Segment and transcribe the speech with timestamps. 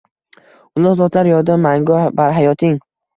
[0.79, 2.81] Ulug‘ zotlar yodi mangu barhayotng